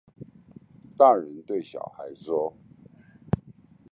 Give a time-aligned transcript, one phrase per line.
[0.97, 2.57] 大人對小孩說